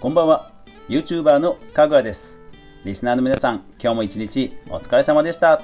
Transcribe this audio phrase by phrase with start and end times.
[0.00, 0.50] こんばんは。
[0.88, 2.40] YouTuber のかぐわです。
[2.86, 5.62] リスナーの皆さん今日も一日お疲れ様でした。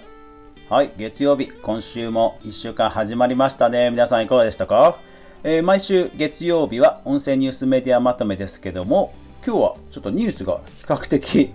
[0.69, 3.88] はい月曜日今週も1週間始まりましたね。
[3.88, 4.99] 皆さんいかがでしたか、
[5.43, 11.54] えー、毎週月曜日は音声ニュースメディアまとめですけども今日はちょっとニュースが比較的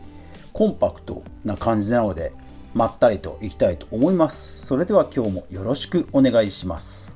[0.52, 2.34] コンパクトな感じなので
[2.73, 4.57] まったりといきたいと思います。
[4.66, 7.16] それでは今日もよろしくお願いします。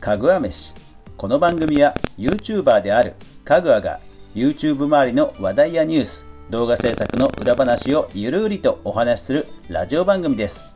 [0.00, 0.87] かぐわ飯。
[1.18, 3.14] この番組は YouTuber である
[3.44, 3.98] かぐわが
[4.36, 10.72] YouTube 周りの話題やニュース動画制作の裏話をゆるりとお話しするラジオ番組です。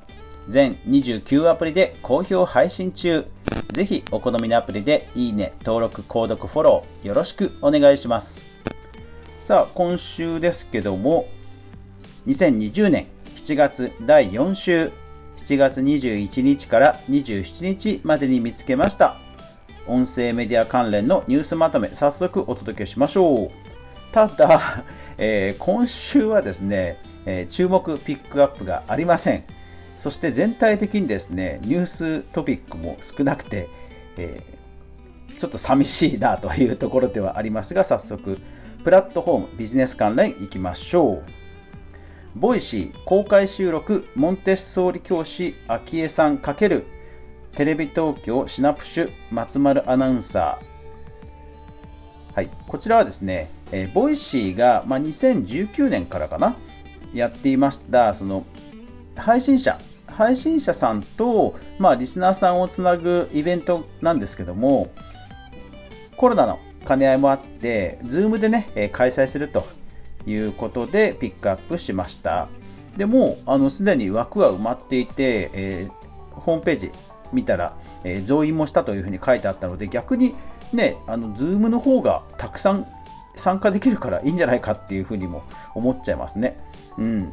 [0.48, 3.24] 全29アプリで好評配信中。
[3.73, 8.43] ぜひお好みのアプリでいいね登録購読フォローよろしくお願いします。
[9.40, 11.29] さあ今週ですけども
[12.27, 13.06] 2020年
[13.37, 14.90] 7月第4週。
[15.37, 19.16] 7月21日から27日までに見つけました。
[19.87, 23.51] 音声メディア関連のニュースまとめ早速お届けしましょう。
[24.13, 24.85] ただ、
[25.19, 29.45] えー、今週はですね、えー、注目ピックアップがありません。
[29.97, 33.69] そして全体的にですねニューストピックも少なくて、
[34.16, 38.39] えー、ちょっと寂しいなというところではありますが早速
[38.83, 41.43] プラットフォームビジネス関連いきましょう。
[42.35, 46.85] ボイシー公開収録モンテッソーリ教師昭恵さん×
[47.55, 52.35] テレビ東京シナプシュ松丸アナウンサー。
[52.35, 52.51] はい。
[52.67, 56.57] こちらはですね、えー、ボイシーが、まあ、2019年からかな
[57.13, 58.47] やっていましたその
[59.17, 59.79] 配信者。
[60.07, 64.91] 配信者さんと、まあ、リスナーさんをつなぐイベントなんですけども
[66.17, 69.67] コロナの兼ね合いもあって Zoom でね開催すると
[70.27, 72.49] いうことでピックアップしました。
[72.97, 76.93] でもあのすでに枠は埋まっていて、えー、ホームページ
[77.33, 80.34] 見たら、えー、増員もしたというふうに書いてあったので逆に
[80.72, 82.87] ねあの Zoom の方がたくさん
[83.34, 85.43] 参加できるからいいんじゃないかっていうふうにも
[85.75, 86.59] 思っちゃいますね。
[86.99, 87.33] うん、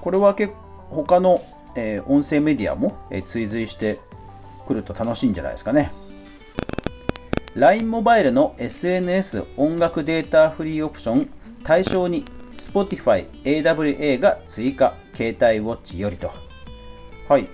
[0.00, 0.54] これは結
[0.90, 1.42] 他の、
[1.76, 4.00] えー、音声メディアも、えー、追随して
[4.66, 5.92] くると楽しいんじゃないですかね。
[7.54, 11.30] LINE モバイルの SNS 音楽データフリーオプション
[11.64, 12.24] 対象に
[12.58, 16.30] Spotify AWA が追加携帯ウォッチよりと
[17.28, 17.48] はい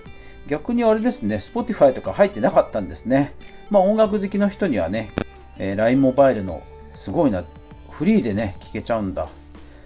[0.47, 3.33] 逆にあれですね Spotify とか入ってなかったんですね。
[3.69, 5.11] まあ音楽好きの人にはね、
[5.57, 6.63] えー、LINE モバイルの
[6.95, 7.43] すごいな
[7.89, 9.29] フリーでね聞けちゃうんだ。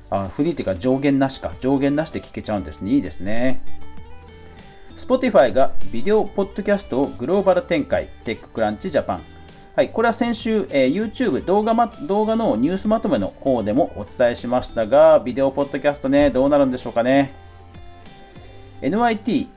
[0.09, 1.53] あフリーっていうか上限なしか。
[1.59, 2.91] 上限なしで聞けちゃうんですね。
[2.91, 3.61] いいですね。
[4.95, 8.09] Spotify がビデオポッドキャストをグローバル展開。
[8.23, 9.21] テッククランチジャパン。
[9.73, 17.33] はい、これは先週、えー、YouTube 動画、ま、動画のニュースまとめの方でもお伝えしましたが、ビデオポッドキャストね、どうなるんでしょうかね。
[18.81, 19.47] NYT、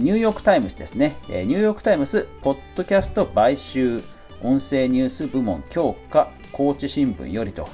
[0.00, 4.02] ニューヨークタイムズですね、ニューヨークタイムズ、ポッドキャスト買収、
[4.42, 7.68] 音声ニュース部門強化、高知新聞よりと。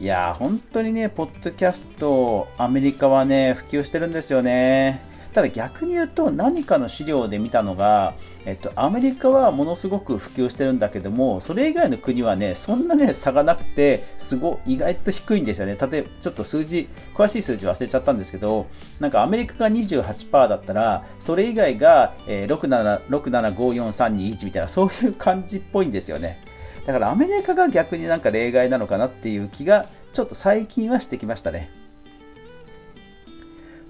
[0.00, 5.02] いやー、本当にね、ポッドキャスト、アメリカはね、普及してるんですよね。
[5.32, 18.66] ただ逆に言うと何かの資料で見たのが、えっと、アメリカはものすごく普及してるんだけどもそれ以外の国はねそんなね差がなくてすご意外と低いんですよね例えばちょっと数字詳しい数字忘れちゃったんですけど
[19.00, 26.40] なんかアメリカが28%だったらそれ以外が、えー、6754321みたいなそういう感じっぽいんですよね
[26.86, 31.77] だからアメリカが逆になんか例外なのかなっていう気がちょっと最近はしてきましたね。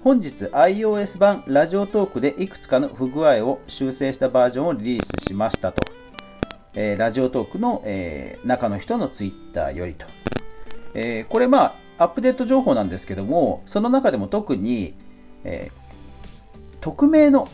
[0.09, 5.83] 本日 iOS 版ラジオトークでいくつかの不具合を修正したバージョンをリリースしましたと。
[6.73, 10.07] えー、ラジオトークの、えー、中の人のツイッターよりと。
[10.95, 14.95] えー、これまあアップデート情報なんですけども、その中でも特に、
[15.43, 15.69] え
[16.81, 17.47] 匿名の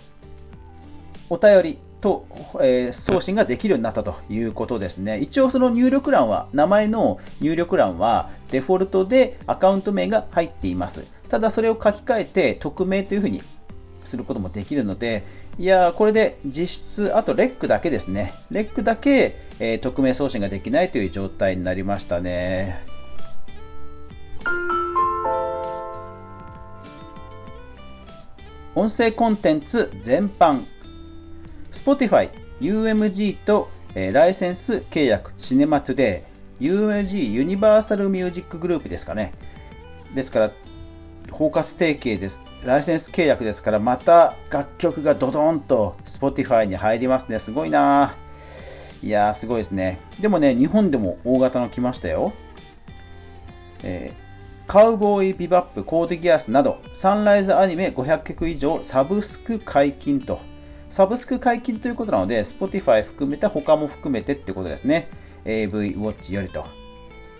[1.30, 2.26] お便りと、
[2.62, 5.20] え送信ができるようになったということですね。
[5.20, 11.15] 一応その入力欄は、名前の入力欄はデフォルトでアカウント名が入っています。
[11.28, 13.42] ただそれを書き換えて匿名というふうに
[14.04, 15.24] することもできるので、
[15.58, 18.34] いやこれで実質、あとレックだけですね。
[18.52, 22.84] レックだけ、えー、匿名送信ができないという状態になりましたね。
[28.76, 30.66] 音声コンテンツ全般。
[31.72, 32.30] Spotify、
[32.60, 36.26] UMG と、えー、ライセンス契約、シネマトゥデ
[36.60, 39.34] イ、UMG ユニバーサルミュージックグループですかね。
[40.14, 40.52] ですから、
[41.38, 42.42] 包括提携です。
[42.64, 47.40] ライセンス契約ですから、また楽曲がドドンと Spotify に入りますね。
[47.40, 49.06] すごいなぁ。
[49.06, 50.00] いやー、すごいですね。
[50.20, 52.32] でもね、日本でも大型の来ましたよ。
[53.84, 60.40] えー、カウボーイビバップ、コーデギアスなど、サンライズアニメ500曲以上サブスク解禁と。
[60.90, 65.10] サブスク解禁ということなので、Spotify 含めて他も含めてってことですね。
[65.44, 66.66] AV ウォッチよりと。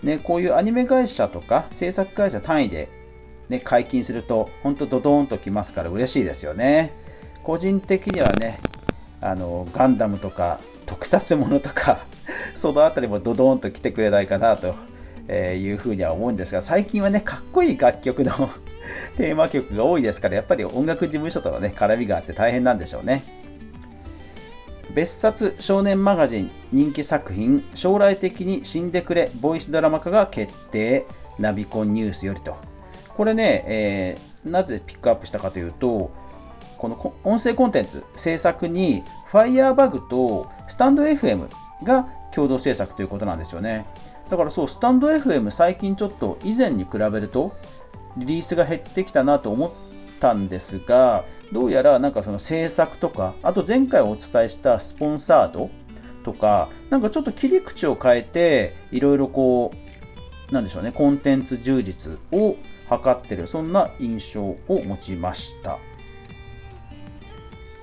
[0.02, 3.05] ね、こういうアニメ会社とか制作会社単位で、
[3.48, 6.92] ね、解禁すると、本当ドドーンときますから嬉しいですよね。
[7.42, 8.58] 個人的にはね、
[9.20, 12.00] あのガンダムとか特撮ものとか
[12.54, 14.74] そのあたりもドドーンと来てくれないかなと
[15.32, 18.32] いうふうには思うんですが、最近はね、かっこいい楽曲の
[19.16, 23.22] テーマ曲が多いですから、やっぱり音楽事務所とのね、絡みがあって大変なんでしょうね。
[24.94, 31.04] 別冊少年マガジン人気作品将来的に死んでくれボイスドラマ化が決定
[31.38, 32.56] ナビコンニュースよりと
[33.16, 36.10] これね、えー、なぜピックアップしたかというと
[36.76, 39.02] この音声コンテンツ制作に
[39.32, 41.48] Firebug とスタンド FM
[41.82, 43.86] が共同制作ということなんですよね。
[44.28, 47.56] だからそうスタンド FM 最近ちょっと以前に比べると
[48.16, 49.70] リリースが減ってきたなと思っ
[50.20, 55.70] たんですがどうやらなんかその制作とかあと前回お伝えしたスポンサード
[56.24, 59.72] とかなんかちょっと切り口を変えていろいろこ
[60.50, 62.56] うなんでしょうねコンテンツ充実を
[62.88, 65.78] 図ってるそんな印象を持ちました。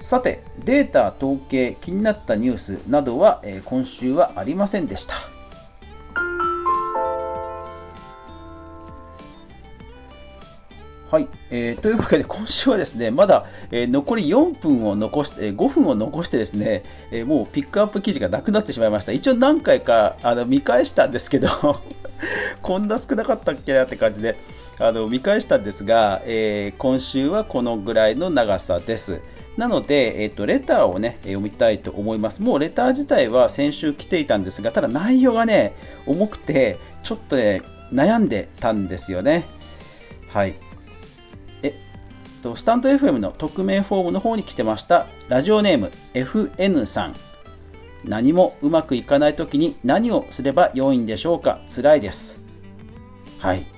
[0.01, 5.15] さてデータ統計気になったニュースなどは、えー、今週はありませんでした。
[11.09, 19.11] はい、えー、というわけで今週はですねまだ、えー、残り4分を残して、えー、5分を残してですね、えー、もうピックアップ記事がなくなってしまいました。
[19.11, 21.47] 一応何回かあの見返したんですけど
[22.61, 24.35] こんな少なかったっけなって感じで。
[24.83, 29.21] あの見返したんですが、えー、今週はこのぐらいの長さです。
[29.55, 32.41] なので、えーと、レターをね読みたいと思います。
[32.41, 35.73] もうレター自体は先週来ていたんですがただ内容がね
[36.05, 37.61] 重くてちょっとね
[37.93, 39.45] 悩んでたんですよね。
[40.27, 40.55] はい。
[41.61, 45.07] えっとスタンド FM の匿名フォームの方に来てました。
[45.29, 47.15] ラジオネーム FN さん。
[48.03, 51.61] 何もうまくいかない時に何をすれば良いんでしょうか。
[51.73, 52.41] 辛いです。
[53.39, 53.72] はい。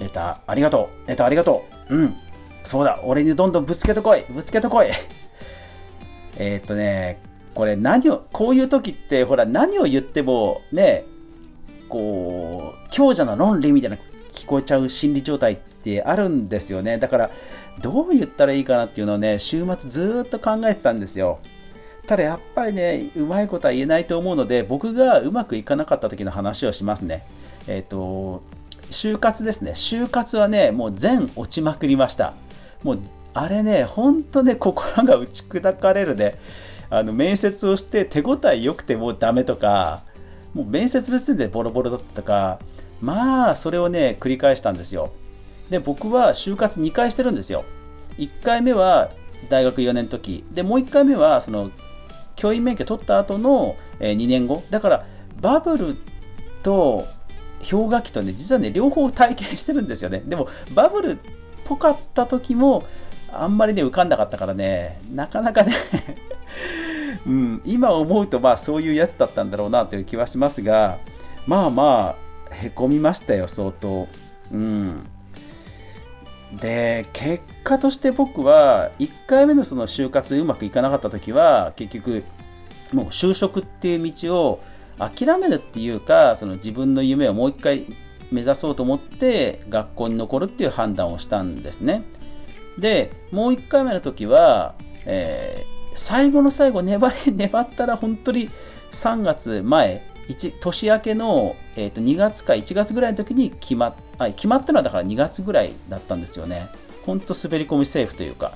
[0.00, 1.08] レタありがとう。
[1.08, 1.96] レターありがとう。
[1.96, 2.14] うん。
[2.64, 3.00] そうだ。
[3.04, 4.24] 俺にどんどんぶつけてこい。
[4.30, 4.88] ぶつけてこい。
[6.38, 7.20] えっとね
[7.54, 11.04] これ何をこういう時ってほら何を言ってもね
[11.88, 13.98] こう強者の論理みたいな
[14.32, 16.98] 聞こえちゃう心理状態ってあるんですよね。
[16.98, 17.30] だから
[17.80, 21.38] どう言ったらいいかなっていうのをね、週末ずっと考えてたんですよ。
[22.06, 27.22] ただやっぱりね、うまいことは言えないと思うので、僕がうまくいかなかった時の話をしますね。
[27.66, 28.42] えっ、ー、と、
[28.94, 29.72] 就活ですね。
[29.72, 32.34] 就活はね、もう全落ちまくりました。
[32.82, 32.98] もう、
[33.34, 36.38] あれね、ほんとね、心が打ち砕かれるね。
[36.90, 40.02] あの面接をして手応え良くてもうダメとか、
[40.52, 42.58] もう面接の時点でボロボロだったとか、
[43.00, 45.12] まあ、それをね、繰り返したんですよ。
[45.70, 47.64] で僕は就活2回してるんですよ
[48.18, 49.10] 1回目は
[49.48, 51.70] 大学4年の時でもう1回目はその
[52.36, 55.06] 教員免許取った後の2年後だから
[55.40, 55.96] バブル
[56.62, 57.06] と
[57.68, 60.22] 氷河期とね実はね両方体験してるんですよね。
[60.24, 61.18] でもバブルっ
[61.64, 62.84] ぽかった時も
[63.32, 65.72] あんまりね浮かんなかったからねなかなかね
[67.26, 70.98] うん、今思うとまあそういうやつだったんだろうなという気はしますが
[71.46, 72.16] まあま
[72.50, 74.06] あへこみましたよ相当。
[74.52, 75.04] うん。
[76.60, 82.22] で結果として僕は1回目のその就活うまくいかなかった時は結局
[82.92, 84.60] もう就職っていう道を
[84.98, 87.86] 諦めるっていうかその自分の夢をもう一回
[88.30, 92.04] 目指そうと思って学校に残るっていう判断をしたんですね
[92.78, 94.74] でもう1回目の時は、
[95.04, 98.50] えー、最後の最後粘り 粘ったら本当に
[98.92, 106.68] 3月前年明けの、えー、と2月か1月ぐらいの時に決まあ決まったのはだから2月ぐらいだったんですよね。
[107.04, 108.52] ほんと滑り込みセーフというか。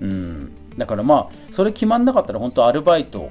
[0.00, 0.52] うん。
[0.76, 3.30] だからまあ、それ決まんなかったら本当アルバイト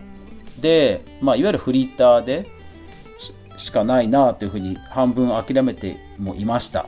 [0.60, 2.48] で、まあ、いわゆるフリーターで
[3.58, 6.88] しかないなというふうに半分諦めてもいました。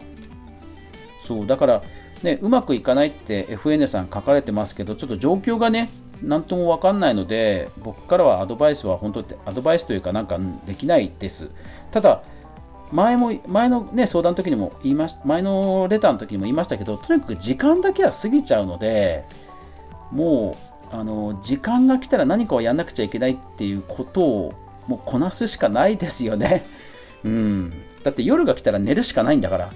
[1.23, 1.83] そう、だから、
[2.23, 5.89] ね、うまくいかないって FN さん書かれてますけど、ちょっと状況がね、
[6.21, 11.49] 何とも分かんないので、僕からはアドバイスは本当ってアドバイスというかなんかできないです。
[11.91, 12.23] ただ、
[12.91, 19.25] 前も、前のね、相談の時にも言いました、前のレターの時にも言いましたけど、とにかく時間だけは過ぎちゃうので、
[20.11, 24.53] もう、あの、時間が来たら何かをやんなくちゃいけないっていうことを、
[24.87, 26.65] もうこなすしかないですよね。
[27.23, 27.73] うん。
[28.03, 29.73] だって夜が来たら寝るしかないんだから。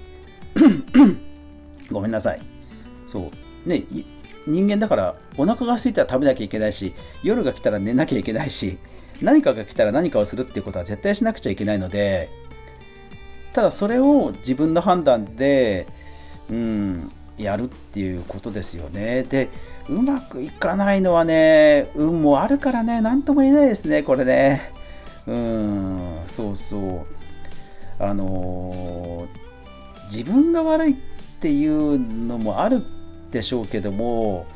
[1.90, 2.40] ごめんなさい。
[3.06, 3.30] そ
[3.64, 3.68] う。
[3.68, 3.84] ね、
[4.46, 8.78] 人間だからお腹が空いたら食べなきゃいけないし夜が来たら寝なきゃいけないし
[9.20, 12.28] 何かが来たら何かをするっていうことは絶対しなくちゃいけないので
[13.52, 15.86] ただそれを自分の判断で
[16.48, 19.24] うんやるっていうことですよね。
[19.24, 19.48] で、
[19.88, 24.72] うまくいかないのはね、運もあるからね、なんとも言えないですね、これね。
[25.26, 27.06] うん、そうそう。
[27.98, 30.96] あのー、自分が悪いっ
[31.40, 32.84] ていうのもある
[33.30, 34.46] でしょうけども、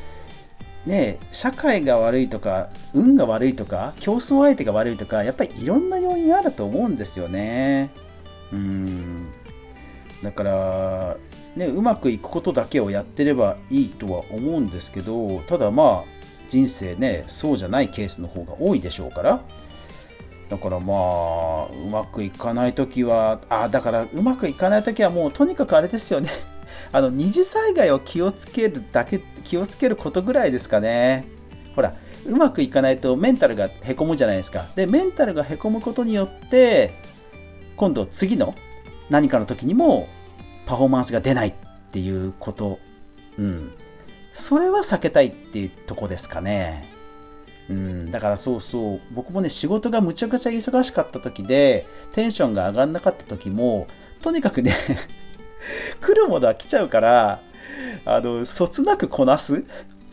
[0.86, 7.90] ね、社会が悪いとか運が悪いとか競争相手が悪いとかやっぱりいろんな要因あると思うんですよね。
[8.52, 9.28] うん
[10.22, 11.16] だから
[11.56, 19.42] ねうまくいくことだけをやってればいいとは思うんですけどただまあ人生ねそうじゃないケースの方が多いでしょうから。
[20.50, 26.28] だからまあうまくいかない時はあだからうまくいかない時はもうとにかくあれですよね。
[26.90, 31.24] あの二次災害を気をつけるだけ気をつけることぐらいですかね。
[31.76, 31.94] ほら
[32.26, 34.66] うまくいかないとメンタルがへこむじゃないですか。
[34.74, 36.94] でメンタルがへこむことによって
[37.76, 38.56] 今度次の
[39.08, 40.08] 何かの時にも
[40.70, 41.52] パフォーマンスが出ないっ
[41.90, 42.78] ていうこと、
[43.36, 43.72] うん、
[44.32, 46.88] それは避けたいっていうとこですかね。
[47.68, 49.00] うん、だからそうそう。
[49.12, 53.88] 僕もね仕事がむちゃくちゃ忙しかった時でテンションが上がんなかった時も
[54.22, 54.72] とにかくね
[56.00, 57.40] 来るものは来ちゃうから
[58.04, 59.64] あのそつなくこなす。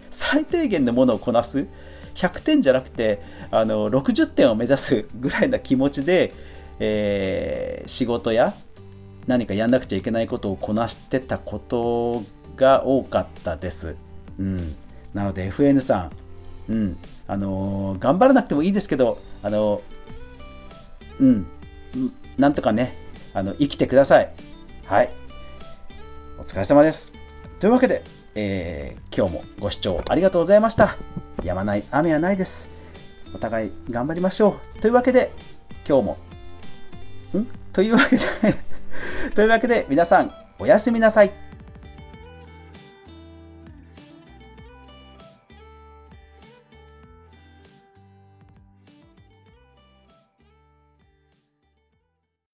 [0.09, 1.67] 最低限のものをこなす。
[2.15, 3.21] 100点じゃなくて
[3.51, 6.33] あの60点を目指すぐらいな気持ちで、
[6.79, 8.55] えー、仕事や
[9.27, 12.23] 何かやんなくちゃいけないことをこなしてたこと
[12.55, 13.95] が多かったです。
[14.39, 14.75] うん、
[15.13, 16.09] なので FN さ
[16.69, 21.47] ん、うんあのー、頑張らなくてもいいですけど、あのー、うん、
[22.37, 22.95] なんとかね、
[23.33, 24.31] あの生きてください。
[24.85, 25.09] はい。
[26.39, 27.11] お疲れ様です。
[27.59, 28.03] というわけで、
[28.35, 30.95] えー、今日もご視聴ありがとうございました。
[31.43, 32.69] やまない雨はないです。
[33.33, 34.79] お互い頑張りましょう。
[34.79, 35.31] というわけで、
[35.87, 36.17] 今日も、
[37.37, 37.47] ん？
[37.73, 38.23] というわけで
[39.35, 41.46] というわけで皆さんおやすみなさい。